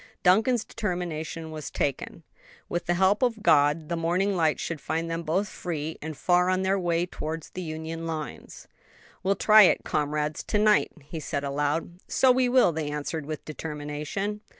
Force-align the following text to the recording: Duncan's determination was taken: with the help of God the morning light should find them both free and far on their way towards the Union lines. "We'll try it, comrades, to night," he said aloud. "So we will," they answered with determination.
Duncan's 0.23 0.65
determination 0.65 1.51
was 1.51 1.69
taken: 1.69 2.23
with 2.67 2.87
the 2.87 2.95
help 2.95 3.21
of 3.21 3.43
God 3.43 3.87
the 3.87 3.95
morning 3.95 4.35
light 4.35 4.59
should 4.59 4.81
find 4.81 5.11
them 5.11 5.21
both 5.21 5.47
free 5.47 5.99
and 6.01 6.17
far 6.17 6.49
on 6.49 6.63
their 6.63 6.79
way 6.79 7.05
towards 7.05 7.51
the 7.51 7.61
Union 7.61 8.07
lines. 8.07 8.67
"We'll 9.21 9.35
try 9.35 9.61
it, 9.61 9.83
comrades, 9.85 10.41
to 10.45 10.57
night," 10.57 10.91
he 11.03 11.19
said 11.19 11.43
aloud. 11.43 11.99
"So 12.07 12.31
we 12.31 12.49
will," 12.49 12.71
they 12.71 12.89
answered 12.89 13.27
with 13.27 13.45
determination. 13.45 14.41